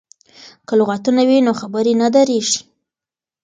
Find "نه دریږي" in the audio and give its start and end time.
2.01-2.59